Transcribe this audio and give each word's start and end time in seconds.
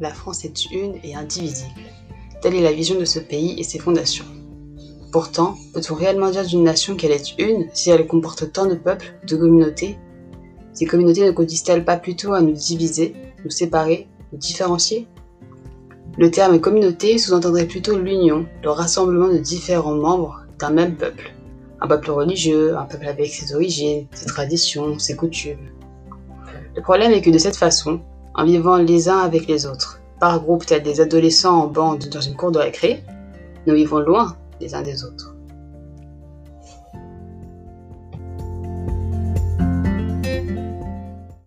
la 0.00 0.10
France 0.10 0.44
est 0.44 0.70
une 0.70 0.96
et 1.02 1.14
indivisible. 1.14 1.70
Telle 2.42 2.54
est 2.54 2.62
la 2.62 2.72
vision 2.72 2.98
de 2.98 3.04
ce 3.04 3.18
pays 3.18 3.58
et 3.58 3.62
ses 3.62 3.78
fondations. 3.78 4.24
Pourtant, 5.12 5.56
peut-on 5.72 5.94
réellement 5.94 6.30
dire 6.30 6.44
d'une 6.44 6.64
nation 6.64 6.96
qu'elle 6.96 7.12
est 7.12 7.38
une 7.38 7.68
si 7.72 7.90
elle 7.90 8.06
comporte 8.06 8.52
tant 8.52 8.66
de 8.66 8.74
peuples, 8.74 9.14
de 9.26 9.36
communautés? 9.36 9.96
Ces 10.72 10.84
communautés 10.84 11.24
ne 11.24 11.30
conduisent-elles 11.30 11.84
pas 11.84 11.96
plutôt 11.96 12.34
à 12.34 12.42
nous 12.42 12.52
diviser, 12.52 13.14
nous 13.44 13.50
séparer, 13.50 14.08
nous 14.32 14.38
différencier? 14.38 15.06
Le 16.18 16.30
terme 16.30 16.60
communauté 16.60 17.16
sous-entendrait 17.18 17.66
plutôt 17.66 17.98
l'union, 17.98 18.46
le 18.62 18.70
rassemblement 18.70 19.28
de 19.28 19.38
différents 19.38 19.94
membres 19.94 20.42
d'un 20.58 20.70
même 20.70 20.96
peuple. 20.96 21.32
Un 21.80 21.88
peuple 21.88 22.10
religieux, 22.10 22.76
un 22.76 22.84
peuple 22.84 23.06
avec 23.06 23.32
ses 23.32 23.54
origines, 23.54 24.06
ses 24.12 24.26
traditions, 24.26 24.98
ses 24.98 25.16
coutumes. 25.16 25.70
Le 26.74 26.82
problème 26.82 27.12
est 27.12 27.22
que 27.22 27.30
de 27.30 27.38
cette 27.38 27.56
façon, 27.56 28.00
en 28.36 28.44
vivant 28.44 28.76
les 28.76 29.08
uns 29.08 29.18
avec 29.18 29.46
les 29.46 29.66
autres, 29.66 29.98
par 30.20 30.40
groupe 30.40 30.66
tels 30.66 30.82
des 30.82 31.00
adolescents 31.00 31.64
en 31.64 31.66
bande 31.68 32.08
dans 32.12 32.20
une 32.20 32.36
cour 32.36 32.52
de 32.52 32.58
récré, 32.58 33.02
nous 33.66 33.74
vivons 33.74 34.00
loin 34.00 34.36
les 34.60 34.74
uns 34.74 34.82
des 34.82 35.04
autres. 35.04 35.34